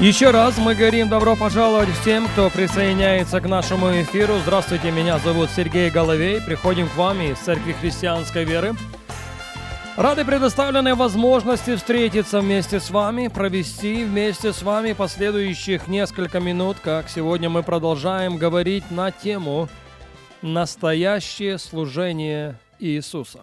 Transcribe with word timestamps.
Еще 0.00 0.30
раз 0.30 0.56
мы 0.58 0.76
говорим 0.76 1.08
добро 1.08 1.34
пожаловать 1.34 1.88
всем, 1.88 2.28
кто 2.28 2.50
присоединяется 2.50 3.40
к 3.40 3.48
нашему 3.48 4.00
эфиру. 4.00 4.38
Здравствуйте, 4.38 4.92
меня 4.92 5.18
зовут 5.18 5.50
Сергей 5.50 5.90
Головей. 5.90 6.40
Приходим 6.40 6.88
к 6.88 6.94
вам 6.94 7.20
из 7.20 7.36
Церкви 7.38 7.72
Христианской 7.72 8.44
Веры. 8.44 8.76
Рады 9.96 10.24
предоставленной 10.24 10.94
возможности 10.94 11.74
встретиться 11.74 12.38
вместе 12.38 12.78
с 12.78 12.90
вами, 12.90 13.26
провести 13.26 14.04
вместе 14.04 14.52
с 14.52 14.62
вами 14.62 14.92
последующих 14.92 15.88
несколько 15.88 16.38
минут, 16.38 16.76
как 16.80 17.08
сегодня 17.08 17.50
мы 17.50 17.64
продолжаем 17.64 18.36
говорить 18.36 18.92
на 18.92 19.10
тему 19.10 19.68
«Настоящее 20.42 21.58
служение 21.58 22.56
Иисуса». 22.78 23.40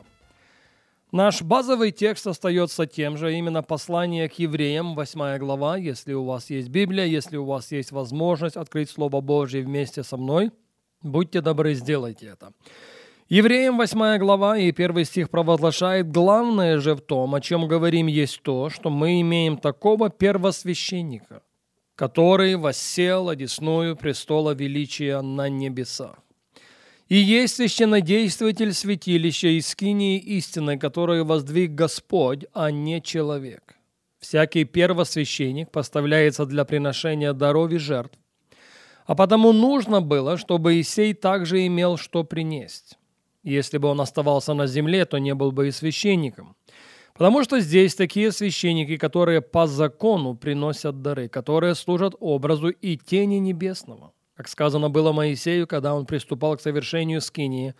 Наш 1.16 1.42
базовый 1.42 1.92
текст 1.92 2.28
остается 2.28 2.86
тем 2.86 3.16
же, 3.16 3.34
именно 3.34 3.64
послание 3.64 4.28
к 4.28 4.34
евреям, 4.34 4.96
8 4.96 5.38
глава. 5.38 5.78
Если 5.78 6.12
у 6.12 6.26
вас 6.26 6.50
есть 6.50 6.68
Библия, 6.68 7.06
если 7.06 7.38
у 7.38 7.46
вас 7.46 7.72
есть 7.72 7.94
возможность 7.94 8.58
открыть 8.58 8.90
Слово 8.90 9.22
Божье 9.22 9.62
вместе 9.62 10.04
со 10.04 10.18
мной, 10.18 10.52
будьте 11.02 11.40
добры, 11.40 11.74
сделайте 11.74 12.26
это. 12.26 12.52
Евреям 13.30 13.78
8 13.78 14.18
глава 14.18 14.58
и 14.58 14.74
1 14.74 15.06
стих 15.06 15.30
провозглашает, 15.30 16.12
главное 16.12 16.80
же 16.82 16.96
в 16.96 17.00
том, 17.00 17.34
о 17.34 17.40
чем 17.40 17.66
говорим, 17.66 18.08
есть 18.08 18.42
то, 18.44 18.70
что 18.70 18.90
мы 18.90 19.22
имеем 19.22 19.56
такого 19.56 20.10
первосвященника, 20.10 21.44
который 21.96 22.58
воссел 22.58 23.30
одесную 23.30 23.96
престола 23.96 24.54
величия 24.54 25.22
на 25.22 25.48
небесах. 25.48 26.25
И 27.08 27.18
есть 27.18 27.56
священнодействователь 27.56 28.74
святилища 28.74 29.50
и 29.50 29.62
скинии 29.62 30.18
истины, 30.18 30.80
которую 30.80 31.24
воздвиг 31.24 31.76
Господь, 31.76 32.46
а 32.54 32.72
не 32.72 33.00
человек. 33.00 33.76
Всякий 34.20 34.64
первосвященник 34.64 35.70
поставляется 35.70 36.48
для 36.48 36.66
приношения 36.66 37.34
даров 37.34 37.72
и 37.72 37.78
жертв. 37.78 38.18
А 39.06 39.14
потому 39.14 39.54
нужно 39.54 40.02
было, 40.02 40.36
чтобы 40.38 40.82
Исей 40.82 41.14
также 41.14 41.68
имел 41.68 41.98
что 41.98 42.24
принести. 42.24 42.96
Если 43.44 43.78
бы 43.78 43.90
он 43.90 44.02
оставался 44.02 44.56
на 44.56 44.66
земле, 44.66 45.06
то 45.06 45.20
не 45.20 45.36
был 45.36 45.52
бы 45.52 45.68
и 45.68 45.72
священником. 45.72 46.56
Потому 47.14 47.44
что 47.44 47.60
здесь 47.60 47.94
такие 47.94 48.32
священники, 48.32 48.98
которые 48.98 49.42
по 49.42 49.68
закону 49.68 50.34
приносят 50.34 51.04
дары, 51.04 51.30
которые 51.30 51.76
служат 51.76 52.16
образу 52.20 52.70
и 52.70 52.98
тени 52.98 53.36
небесного. 53.36 54.12
Как 54.36 54.50
сказано 54.50 54.90
было 54.90 55.14
Моисею, 55.14 55.66
когда 55.66 55.96
он 55.96 56.06
приступал 56.06 56.58
к 56.58 56.62
совершению 56.62 57.22
скинии, 57.22 57.74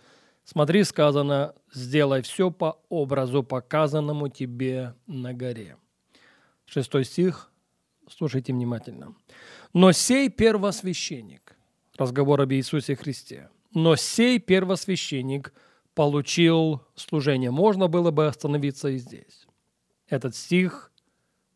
«Смотри, 0.44 0.84
сказано, 0.84 1.54
сделай 1.72 2.22
все 2.22 2.50
по 2.50 2.78
образу, 2.88 3.42
показанному 3.42 4.28
тебе 4.28 4.94
на 5.06 5.34
горе». 5.34 5.76
Шестой 6.64 7.04
стих, 7.04 7.50
слушайте 8.08 8.52
внимательно. 8.52 9.14
«Но 9.74 9.92
сей 9.92 10.30
первосвященник», 10.30 11.56
разговор 11.98 12.40
об 12.40 12.52
Иисусе 12.52 12.96
Христе, 12.96 13.50
«но 13.74 13.96
сей 13.96 14.38
первосвященник 14.38 15.52
получил 15.94 16.80
служение». 16.94 17.50
Можно 17.50 17.88
было 17.88 18.10
бы 18.12 18.28
остановиться 18.28 18.88
и 18.88 18.96
здесь. 18.96 19.46
Этот 20.08 20.34
стих 20.34 20.90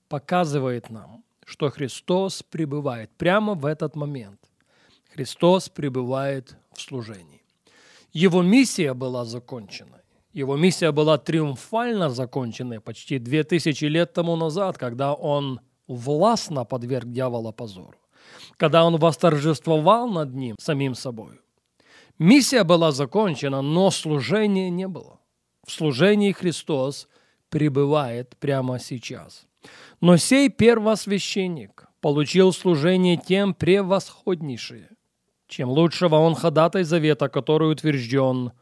показывает 0.08 0.90
нам, 0.90 1.24
что 1.46 1.70
Христос 1.70 2.42
пребывает 2.42 3.10
прямо 3.16 3.54
в 3.54 3.64
этот 3.64 3.96
момент 3.96 4.49
Христос 5.12 5.68
пребывает 5.68 6.56
в 6.72 6.80
служении. 6.80 7.42
Его 8.12 8.42
миссия 8.42 8.94
была 8.94 9.24
закончена. 9.24 10.00
Его 10.32 10.56
миссия 10.56 10.92
была 10.92 11.18
триумфально 11.18 12.10
закончена 12.10 12.80
почти 12.80 13.18
две 13.18 13.42
тысячи 13.42 13.86
лет 13.86 14.12
тому 14.12 14.36
назад, 14.36 14.78
когда 14.78 15.14
он 15.14 15.60
властно 15.88 16.64
подверг 16.64 17.08
дьявола 17.08 17.50
позору, 17.50 17.98
когда 18.56 18.84
он 18.84 18.96
восторжествовал 18.96 20.08
над 20.08 20.34
ним 20.34 20.56
самим 20.60 20.94
собой. 20.94 21.40
Миссия 22.18 22.64
была 22.64 22.92
закончена, 22.92 23.62
но 23.62 23.90
служения 23.90 24.70
не 24.70 24.86
было. 24.86 25.18
В 25.66 25.72
служении 25.72 26.32
Христос 26.32 27.08
пребывает 27.48 28.36
прямо 28.36 28.78
сейчас. 28.78 29.46
Но 30.00 30.16
сей 30.16 30.48
первосвященник 30.48 31.86
получил 32.00 32.52
служение 32.52 33.16
тем 33.16 33.54
превосходнейшее, 33.54 34.90
чем 35.50 35.68
лучшего 35.68 36.16
он 36.16 36.34
ходатай 36.34 36.84
завета, 36.84 37.28
который 37.28 37.70
утвержден 37.72 38.52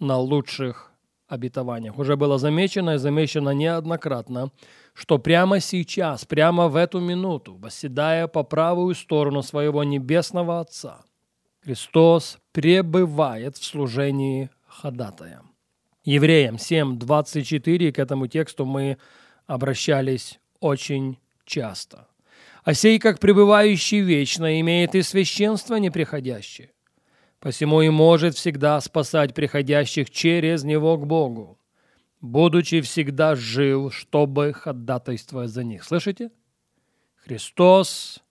на 0.00 0.16
лучших 0.16 0.90
обетованиях. 1.28 1.98
Уже 1.98 2.16
было 2.16 2.38
замечено 2.38 2.94
и 2.94 2.98
замечено 2.98 3.50
неоднократно, 3.50 4.50
что 4.94 5.18
прямо 5.18 5.60
сейчас, 5.60 6.24
прямо 6.24 6.68
в 6.68 6.76
эту 6.76 7.00
минуту, 7.00 7.54
восседая 7.54 8.26
по 8.26 8.42
правую 8.42 8.94
сторону 8.94 9.42
своего 9.42 9.84
небесного 9.84 10.60
Отца, 10.60 11.02
Христос 11.62 12.38
пребывает 12.52 13.58
в 13.58 13.64
служении 13.64 14.48
ходатая. 14.66 15.42
Евреям 16.04 16.54
7.24 16.56 17.92
к 17.92 17.98
этому 17.98 18.26
тексту 18.26 18.64
мы 18.64 18.96
обращались 19.46 20.40
очень 20.60 21.18
часто– 21.44 22.06
а 22.68 22.74
сей, 22.74 22.98
как 22.98 23.18
пребывающий 23.18 24.00
вечно, 24.00 24.60
имеет 24.60 24.94
и 24.94 25.00
священство 25.00 25.76
неприходящее. 25.76 26.70
Посему 27.40 27.80
и 27.80 27.88
может 27.88 28.34
всегда 28.34 28.78
спасать 28.82 29.32
приходящих 29.32 30.10
через 30.10 30.64
него 30.64 30.98
к 30.98 31.06
Богу, 31.06 31.58
будучи 32.20 32.82
всегда 32.82 33.36
жив, 33.36 33.94
чтобы 33.94 34.52
ходатайствовать 34.52 35.48
за 35.48 35.64
них. 35.64 35.82
Слышите? 35.82 36.30
Христос 37.24 38.22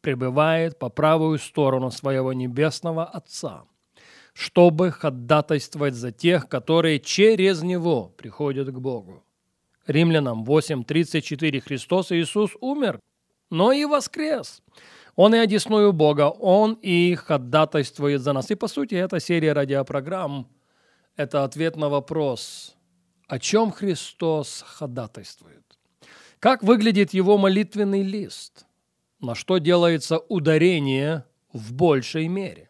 пребывает 0.00 0.80
по 0.80 0.88
правую 0.88 1.38
сторону 1.38 1.92
своего 1.92 2.32
небесного 2.32 3.04
Отца, 3.04 3.66
чтобы 4.32 4.90
ходатайствовать 4.90 5.94
за 5.94 6.10
тех, 6.10 6.48
которые 6.48 6.98
через 6.98 7.62
Него 7.62 8.12
приходят 8.18 8.68
к 8.68 8.78
Богу. 8.80 9.22
Римлянам 9.86 10.42
8.34 10.42 11.60
Христос 11.60 12.10
Иисус 12.10 12.50
умер– 12.60 12.98
но 13.50 13.72
и 13.72 13.84
воскрес. 13.84 14.62
Он 15.14 15.34
и 15.34 15.38
одесную 15.38 15.92
Бога, 15.92 16.28
Он 16.28 16.74
и 16.82 17.14
ходатайствует 17.14 18.20
за 18.20 18.32
нас. 18.32 18.50
И, 18.50 18.54
по 18.54 18.68
сути, 18.68 18.94
эта 18.94 19.18
серия 19.18 19.52
радиопрограмм– 19.52 20.46
это 21.16 21.44
ответ 21.44 21.76
на 21.76 21.88
вопрос, 21.88 22.76
о 23.26 23.38
чем 23.38 23.72
Христос 23.72 24.62
ходатайствует. 24.66 25.64
Как 26.38 26.62
выглядит 26.62 27.14
его 27.14 27.38
молитвенный 27.38 28.02
лист? 28.02 28.66
На 29.20 29.34
что 29.34 29.56
делается 29.56 30.18
ударение 30.18 31.24
в 31.52 31.72
большей 31.72 32.28
мере? 32.28 32.68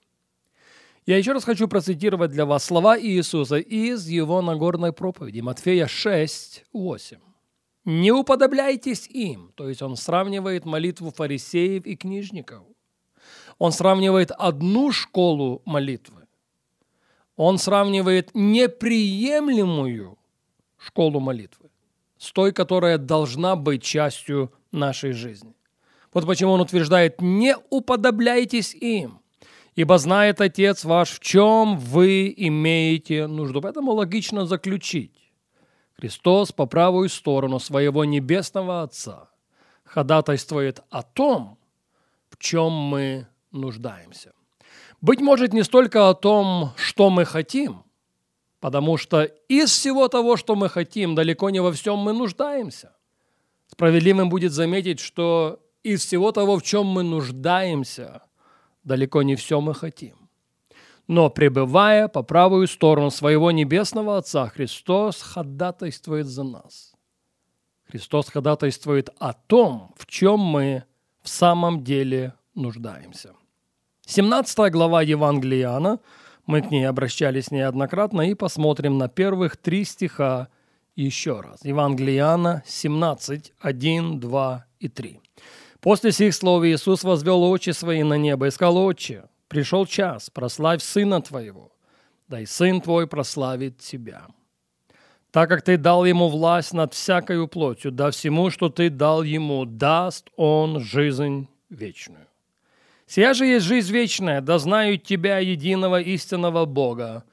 Я 1.04 1.18
еще 1.18 1.32
раз 1.32 1.44
хочу 1.44 1.68
процитировать 1.68 2.30
для 2.30 2.46
вас 2.46 2.64
слова 2.64 2.98
Иисуса 2.98 3.56
из 3.56 4.06
его 4.08 4.40
Нагорной 4.42 4.92
проповеди, 4.92 5.40
Матфея 5.40 5.88
6, 5.88 6.64
8. 6.72 7.18
Не 7.86 8.10
уподобляйтесь 8.10 9.06
им. 9.06 9.52
То 9.54 9.68
есть 9.68 9.80
он 9.80 9.96
сравнивает 9.96 10.66
молитву 10.66 11.12
фарисеев 11.12 11.86
и 11.86 11.96
книжников. 11.96 12.64
Он 13.58 13.72
сравнивает 13.72 14.32
одну 14.32 14.90
школу 14.92 15.62
молитвы. 15.64 16.26
Он 17.36 17.58
сравнивает 17.58 18.30
неприемлемую 18.34 20.18
школу 20.76 21.20
молитвы 21.20 21.70
с 22.18 22.32
той, 22.32 22.52
которая 22.52 22.98
должна 22.98 23.56
быть 23.56 23.82
частью 23.82 24.52
нашей 24.72 25.12
жизни. 25.12 25.54
Вот 26.12 26.26
почему 26.26 26.52
он 26.52 26.60
утверждает, 26.60 27.20
не 27.20 27.56
уподобляйтесь 27.70 28.74
им, 28.74 29.20
ибо 29.74 29.98
знает 29.98 30.40
Отец 30.40 30.84
ваш, 30.84 31.10
в 31.10 31.20
чем 31.20 31.78
вы 31.78 32.34
имеете 32.36 33.26
нужду. 33.26 33.60
Поэтому 33.60 33.92
логично 33.92 34.46
заключить, 34.46 35.25
Христос 35.98 36.52
по 36.52 36.66
правую 36.66 37.08
сторону 37.08 37.58
своего 37.58 38.04
небесного 38.04 38.82
Отца 38.82 39.30
ходатайствует 39.84 40.82
о 40.90 41.02
том, 41.02 41.58
в 42.28 42.36
чем 42.38 42.72
мы 42.72 43.26
нуждаемся. 43.50 44.32
Быть 45.00 45.20
может, 45.20 45.52
не 45.54 45.62
столько 45.62 46.10
о 46.10 46.14
том, 46.14 46.72
что 46.76 47.08
мы 47.08 47.24
хотим, 47.24 47.84
потому 48.60 48.98
что 48.98 49.22
из 49.22 49.70
всего 49.70 50.08
того, 50.08 50.36
что 50.36 50.54
мы 50.54 50.68
хотим, 50.68 51.14
далеко 51.14 51.48
не 51.50 51.60
во 51.60 51.72
всем 51.72 51.98
мы 51.98 52.12
нуждаемся. 52.12 52.92
Справедливым 53.68 54.28
будет 54.28 54.52
заметить, 54.52 55.00
что 55.00 55.60
из 55.82 56.04
всего 56.04 56.30
того, 56.32 56.58
в 56.58 56.62
чем 56.62 56.86
мы 56.86 57.04
нуждаемся, 57.04 58.22
далеко 58.84 59.22
не 59.22 59.34
все 59.34 59.60
мы 59.60 59.74
хотим. 59.74 60.25
Но 61.06 61.30
пребывая 61.30 62.08
по 62.08 62.22
правую 62.22 62.66
сторону 62.66 63.10
своего 63.10 63.50
небесного 63.50 64.18
Отца, 64.18 64.48
Христос 64.48 65.22
ходатайствует 65.22 66.26
за 66.26 66.42
нас. 66.42 66.94
Христос 67.88 68.28
ходатайствует 68.28 69.10
о 69.18 69.32
том, 69.32 69.94
в 69.96 70.06
чем 70.06 70.40
мы 70.40 70.84
в 71.22 71.28
самом 71.28 71.84
деле 71.84 72.34
нуждаемся. 72.54 73.34
17 74.06 74.72
глава 74.72 75.02
Евангелия 75.02 75.62
Иоанна, 75.62 76.00
мы 76.46 76.62
к 76.62 76.70
ней 76.70 76.84
обращались 76.84 77.50
неоднократно, 77.50 78.22
и 78.22 78.34
посмотрим 78.34 78.98
на 78.98 79.08
первых 79.08 79.56
три 79.56 79.84
стиха 79.84 80.48
еще 80.96 81.40
раз. 81.40 81.64
Евангелие 81.64 82.18
Иоанна 82.18 82.62
17, 82.66 83.52
1, 83.60 84.20
2 84.20 84.66
и 84.80 84.88
3. 84.88 85.20
После 85.80 86.12
сих 86.12 86.34
слов 86.34 86.64
Иисус 86.64 87.04
возвел 87.04 87.42
очи 87.44 87.70
свои 87.70 88.02
на 88.02 88.14
небо 88.14 88.46
и 88.46 88.50
сказал, 88.50 88.78
«Отче, 88.78 89.24
пришел 89.48 89.86
час, 89.86 90.30
прославь 90.30 90.82
Сына 90.82 91.20
Твоего, 91.20 91.72
да 92.28 92.40
и 92.40 92.46
Сын 92.46 92.80
Твой 92.80 93.06
прославит 93.06 93.78
Тебя. 93.78 94.26
Так 95.30 95.48
как 95.48 95.62
Ты 95.62 95.76
дал 95.76 96.04
Ему 96.04 96.28
власть 96.28 96.72
над 96.72 96.94
всякою 96.94 97.48
плотью, 97.48 97.92
да 97.92 98.10
всему, 98.10 98.50
что 98.50 98.68
Ты 98.68 98.90
дал 98.90 99.22
Ему, 99.22 99.64
даст 99.64 100.30
Он 100.36 100.80
жизнь 100.80 101.48
вечную. 101.68 102.26
Сия 103.06 103.34
же 103.34 103.46
есть 103.46 103.66
жизнь 103.66 103.92
вечная, 103.92 104.40
да 104.40 104.58
знают 104.58 105.04
Тебя, 105.04 105.38
единого 105.38 106.00
истинного 106.00 106.64
Бога, 106.64 107.24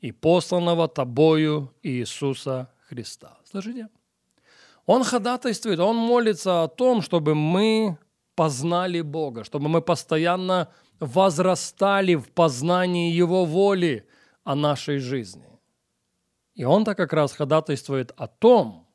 и 0.00 0.12
посланного 0.12 0.88
Тобою 0.88 1.72
Иисуса 1.82 2.68
Христа. 2.88 3.38
Слышите? 3.44 3.88
Он 4.84 5.04
ходатайствует, 5.04 5.78
он 5.78 5.96
молится 5.96 6.64
о 6.64 6.68
том, 6.68 7.02
чтобы 7.02 7.34
мы 7.34 7.96
познали 8.34 9.00
Бога, 9.00 9.44
чтобы 9.44 9.68
мы 9.68 9.82
постоянно 9.82 10.68
возрастали 11.00 12.14
в 12.14 12.28
познании 12.30 13.12
Его 13.12 13.44
воли 13.44 14.06
о 14.44 14.54
нашей 14.54 14.98
жизни. 14.98 15.48
И 16.54 16.64
он-то 16.64 16.94
как 16.94 17.12
раз 17.12 17.32
ходатайствует 17.32 18.12
о 18.16 18.26
том, 18.26 18.86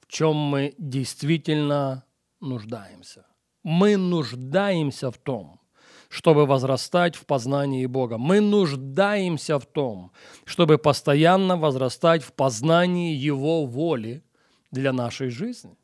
в 0.00 0.06
чем 0.06 0.36
мы 0.36 0.74
действительно 0.78 2.04
нуждаемся. 2.40 3.26
Мы 3.62 3.96
нуждаемся 3.96 5.10
в 5.10 5.18
том, 5.18 5.60
чтобы 6.08 6.46
возрастать 6.46 7.16
в 7.16 7.24
познании 7.24 7.86
Бога. 7.86 8.18
Мы 8.18 8.40
нуждаемся 8.40 9.58
в 9.58 9.66
том, 9.66 10.12
чтобы 10.44 10.78
постоянно 10.78 11.56
возрастать 11.56 12.22
в 12.22 12.32
познании 12.32 13.14
Его 13.14 13.66
воли 13.66 14.22
для 14.70 14.92
нашей 14.92 15.30
жизни. 15.30 15.76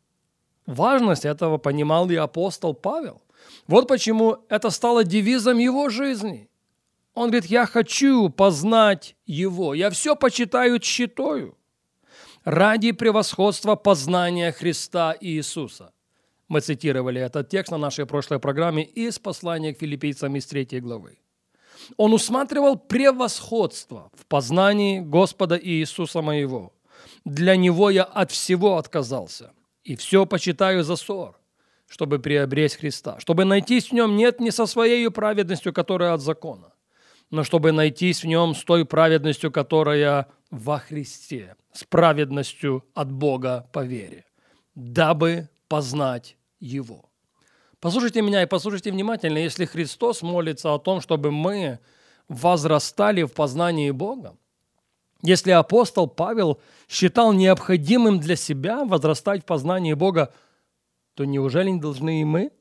Важность 0.67 1.25
этого 1.25 1.59
понимал 1.59 2.11
и 2.11 2.17
апостол 2.17 2.75
Павел. 2.75 3.23
Вот 3.67 3.89
почему 3.89 4.39
это 4.49 4.71
стало 4.71 5.05
девизом 5.05 5.59
его 5.59 5.89
жизни. 5.89 6.49
Он 7.15 7.31
говорит, 7.31 7.51
я 7.51 7.67
хочу 7.67 8.29
познать 8.29 9.17
его, 9.25 9.75
я 9.75 9.91
все 9.91 10.17
почитаю 10.17 10.79
читаю 10.81 11.57
ради 12.45 12.93
превосходства 12.93 13.75
познания 13.75 14.53
Христа 14.53 15.17
Иисуса. 15.21 15.93
Мы 16.49 16.61
цитировали 16.61 17.21
этот 17.21 17.49
текст 17.49 17.73
на 17.73 17.79
нашей 17.79 18.07
прошлой 18.07 18.39
программе 18.39 18.85
из 18.85 19.19
послания 19.19 19.75
к 19.75 19.79
филиппийцам 19.79 20.37
из 20.37 20.47
3 20.47 20.81
главы. 20.81 21.19
Он 21.97 22.13
усматривал 22.13 22.77
превосходство 22.77 24.11
в 24.15 24.27
познании 24.27 25.01
Господа 25.01 25.59
Иисуса 25.61 26.23
моего. 26.23 26.73
Для 27.25 27.57
Него 27.57 27.91
я 27.91 28.05
от 28.05 28.31
всего 28.31 28.77
отказался, 28.77 29.53
и 29.87 29.95
все 29.95 30.27
почитаю 30.27 30.83
за 30.83 30.97
ссор, 30.97 31.39
чтобы 31.89 32.19
приобрести 32.19 32.79
Христа, 32.79 33.21
чтобы 33.21 33.45
найтись 33.45 33.91
в 33.91 33.93
Нем 33.93 34.17
нет 34.17 34.41
не 34.41 34.51
со 34.51 34.67
своей 34.67 35.09
праведностью, 35.11 35.73
которая 35.73 36.13
от 36.13 36.21
закона, 36.21 36.73
но 37.31 37.45
чтобы 37.45 37.71
найтись 37.71 38.25
в 38.25 38.27
Нем 38.27 38.57
с 38.57 38.65
той 38.65 38.85
праведностью, 38.85 39.53
которая 39.53 40.27
во 40.51 40.81
Христе, 40.81 41.55
с 41.73 41.85
праведностью 41.85 42.85
от 42.95 43.13
Бога 43.13 43.69
по 43.73 43.85
вере, 43.85 44.25
дабы 44.75 45.49
познать 45.69 46.37
Его. 46.59 47.09
Послушайте 47.79 48.23
меня 48.23 48.43
и 48.43 48.47
послушайте 48.47 48.91
внимательно, 48.91 49.39
если 49.39 49.67
Христос 49.67 50.23
молится 50.23 50.75
о 50.75 50.81
том, 50.81 51.01
чтобы 51.01 51.31
мы 51.31 51.79
возрастали 52.27 53.23
в 53.23 53.33
познании 53.33 53.93
Бога, 53.93 54.37
если 55.23 55.51
апостол 55.51 56.07
Павел 56.07 56.61
считал 56.89 57.33
необходимым 57.33 58.21
для 58.21 58.37
себя 58.37 58.85
возрастать 58.85 59.43
в 59.43 59.47
познании 59.47 59.95
Бога, 59.95 60.33
то 61.15 61.25
неужели 61.25 61.71
не 61.71 61.81
должны 61.81 62.21
и 62.21 62.25
мы? 62.25 62.53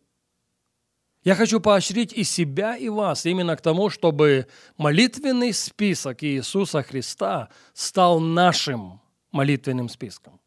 Я 1.24 1.36
хочу 1.36 1.60
поощрить 1.60 2.14
и 2.14 2.24
себя, 2.24 2.78
и 2.78 2.88
вас 2.88 3.26
именно 3.26 3.58
к 3.58 3.62
тому, 3.62 3.90
чтобы 3.90 4.48
молитвенный 4.78 5.54
список 5.54 6.24
Иисуса 6.24 6.84
Христа 6.84 7.50
стал 7.74 8.20
нашим 8.20 9.02
молитвенным 9.32 9.90
списком. 9.90 10.40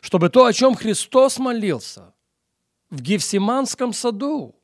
Чтобы 0.00 0.30
то, 0.30 0.44
о 0.46 0.52
чем 0.52 0.76
Христос 0.76 1.38
молился 1.38 2.14
в 2.88 3.02
Гефсиманском 3.02 3.92
саду, 3.92 4.54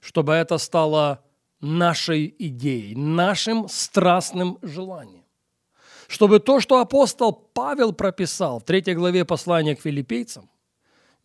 чтобы 0.00 0.34
это 0.34 0.58
стало 0.58 1.24
нашей 1.60 2.34
идеей, 2.38 2.94
нашим 2.94 3.68
страстным 3.68 4.58
желанием 4.60 5.19
чтобы 6.10 6.40
то, 6.40 6.58
что 6.58 6.80
апостол 6.80 7.32
Павел 7.32 7.92
прописал 7.92 8.58
в 8.58 8.64
третьей 8.64 8.94
главе 8.94 9.24
послания 9.24 9.76
к 9.76 9.80
филиппийцам, 9.80 10.50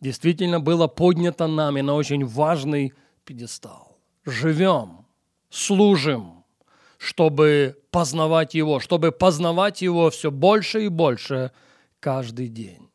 действительно 0.00 0.60
было 0.60 0.86
поднято 0.86 1.48
нами 1.48 1.80
на 1.80 1.94
очень 1.94 2.24
важный 2.24 2.92
пьедестал. 3.24 3.98
Живем, 4.24 5.04
служим, 5.50 6.44
чтобы 6.98 7.76
познавать 7.90 8.54
Его, 8.54 8.78
чтобы 8.78 9.10
познавать 9.10 9.82
Его 9.82 10.08
все 10.10 10.30
больше 10.30 10.84
и 10.84 10.88
больше 10.88 11.50
каждый 11.98 12.46
день. 12.46 12.88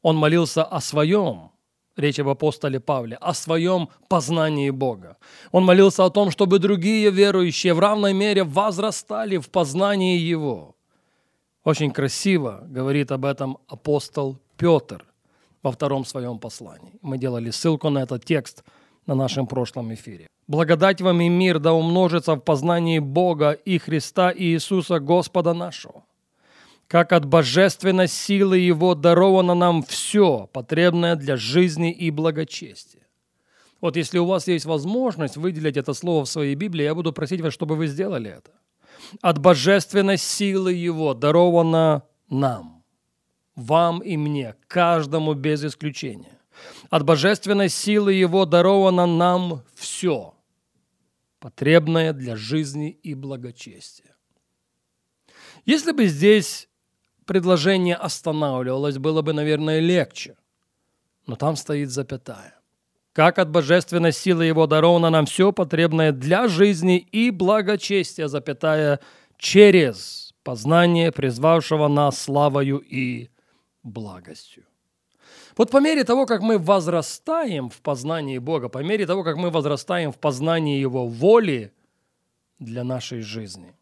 Он 0.00 0.16
молился 0.16 0.64
о 0.64 0.80
своем, 0.80 1.50
речь 1.96 2.18
об 2.20 2.28
апостоле 2.28 2.80
Павле, 2.80 3.18
о 3.20 3.34
своем 3.34 3.90
познании 4.08 4.70
Бога. 4.70 5.18
Он 5.52 5.62
молился 5.62 6.06
о 6.06 6.10
том, 6.10 6.30
чтобы 6.30 6.58
другие 6.58 7.10
верующие 7.10 7.74
в 7.74 7.80
равной 7.80 8.14
мере 8.14 8.44
возрастали 8.44 9.36
в 9.36 9.50
познании 9.50 10.16
Его. 10.16 10.75
Очень 11.66 11.90
красиво 11.90 12.62
говорит 12.68 13.10
об 13.10 13.24
этом 13.24 13.58
апостол 13.66 14.38
Петр 14.56 15.04
во 15.64 15.72
втором 15.72 16.04
своем 16.04 16.38
послании. 16.38 16.92
Мы 17.02 17.18
делали 17.18 17.50
ссылку 17.50 17.90
на 17.90 18.04
этот 18.04 18.24
текст 18.24 18.62
на 19.04 19.16
нашем 19.16 19.48
прошлом 19.48 19.92
эфире. 19.92 20.28
«Благодать 20.46 21.00
вам 21.00 21.20
и 21.22 21.28
мир 21.28 21.58
да 21.58 21.72
умножится 21.72 22.36
в 22.36 22.40
познании 22.40 23.00
Бога 23.00 23.50
и 23.50 23.78
Христа 23.78 24.30
и 24.30 24.44
Иисуса 24.44 25.00
Господа 25.00 25.54
нашего, 25.54 26.04
как 26.86 27.12
от 27.12 27.24
божественной 27.24 28.06
силы 28.06 28.58
Его 28.58 28.94
даровано 28.94 29.54
нам 29.54 29.82
все, 29.82 30.48
потребное 30.52 31.16
для 31.16 31.36
жизни 31.36 31.90
и 31.90 32.12
благочестия». 32.12 33.02
Вот 33.80 33.96
если 33.96 34.20
у 34.20 34.24
вас 34.24 34.46
есть 34.46 34.66
возможность 34.66 35.36
выделить 35.36 35.76
это 35.76 35.94
слово 35.94 36.26
в 36.26 36.28
своей 36.28 36.54
Библии, 36.54 36.84
я 36.84 36.94
буду 36.94 37.12
просить 37.12 37.40
вас, 37.40 37.52
чтобы 37.52 37.74
вы 37.74 37.88
сделали 37.88 38.30
это– 38.30 38.52
от 39.20 39.38
божественной 39.38 40.18
силы 40.18 40.72
Его 40.72 41.14
даровано 41.14 42.02
нам, 42.28 42.84
вам 43.54 44.00
и 44.00 44.16
мне, 44.16 44.54
каждому 44.66 45.34
без 45.34 45.64
исключения. 45.64 46.38
От 46.90 47.04
божественной 47.04 47.68
силы 47.68 48.12
Его 48.12 48.44
даровано 48.46 49.06
нам 49.06 49.62
все, 49.74 50.34
потребное 51.38 52.12
для 52.12 52.36
жизни 52.36 52.90
и 52.90 53.14
благочестия. 53.14 54.16
Если 55.64 55.92
бы 55.92 56.06
здесь 56.06 56.68
предложение 57.24 57.96
останавливалось, 57.96 58.98
было 58.98 59.22
бы, 59.22 59.32
наверное, 59.32 59.80
легче. 59.80 60.36
Но 61.26 61.34
там 61.34 61.56
стоит 61.56 61.90
запятая 61.90 62.56
как 63.16 63.38
от 63.38 63.48
божественной 63.48 64.12
силы 64.12 64.44
Его 64.44 64.66
даровано 64.66 65.08
нам 65.08 65.24
все 65.24 65.50
потребное 65.50 66.12
для 66.12 66.48
жизни 66.48 66.98
и 66.98 67.30
благочестия, 67.30 68.28
запятая 68.28 69.00
через 69.38 70.34
познание 70.42 71.10
призвавшего 71.10 71.88
нас 71.88 72.20
славою 72.20 72.78
и 72.78 73.30
благостью. 73.82 74.64
Вот 75.56 75.70
по 75.70 75.78
мере 75.80 76.04
того, 76.04 76.26
как 76.26 76.42
мы 76.42 76.58
возрастаем 76.58 77.70
в 77.70 77.80
познании 77.80 78.36
Бога, 78.36 78.68
по 78.68 78.82
мере 78.84 79.06
того, 79.06 79.24
как 79.24 79.38
мы 79.38 79.48
возрастаем 79.48 80.12
в 80.12 80.18
познании 80.18 80.78
Его 80.78 81.06
воли 81.06 81.72
для 82.58 82.84
нашей 82.84 83.22
жизни, 83.22 83.74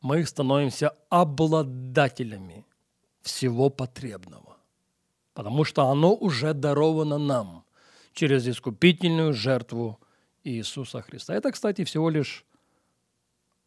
мы 0.00 0.24
становимся 0.24 0.94
обладателями 1.10 2.64
всего 3.20 3.68
потребного, 3.68 4.56
потому 5.34 5.64
что 5.64 5.88
оно 5.88 6.14
уже 6.14 6.54
даровано 6.54 7.18
нам– 7.18 7.64
через 8.12 8.48
искупительную 8.48 9.32
жертву 9.32 10.00
Иисуса 10.44 11.02
Христа. 11.02 11.34
Это, 11.34 11.52
кстати, 11.52 11.84
всего 11.84 12.10
лишь 12.10 12.44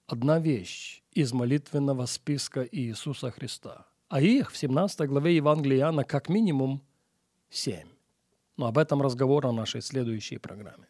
одна 0.07 0.39
вещь 0.39 1.01
из 1.11 1.33
молитвенного 1.33 2.05
списка 2.05 2.67
Иисуса 2.71 3.31
Христа. 3.31 3.87
А 4.09 4.21
их 4.21 4.51
в 4.51 4.57
17 4.57 5.07
главе 5.07 5.35
Евангелия 5.35 5.79
Иоанна 5.79 6.03
как 6.03 6.29
минимум 6.29 6.81
семь. 7.49 7.87
Но 8.57 8.67
об 8.67 8.77
этом 8.77 9.01
разговор 9.01 9.45
на 9.45 9.51
нашей 9.51 9.81
следующей 9.81 10.37
программе. 10.37 10.87